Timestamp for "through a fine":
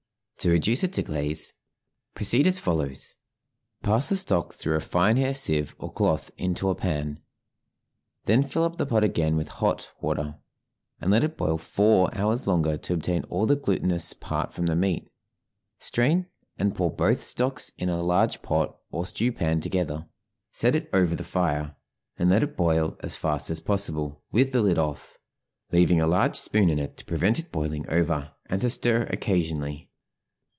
4.55-5.17